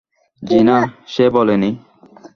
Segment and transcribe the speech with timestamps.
[0.43, 0.77] জি-না,
[1.07, 1.69] সে বলে নি।